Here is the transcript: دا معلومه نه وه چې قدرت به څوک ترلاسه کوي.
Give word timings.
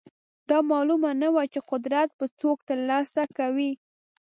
دا 0.49 0.57
معلومه 0.71 1.09
نه 1.21 1.27
وه 1.33 1.43
چې 1.53 1.59
قدرت 1.71 2.09
به 2.17 2.25
څوک 2.39 2.57
ترلاسه 2.69 3.23
کوي. 3.37 3.71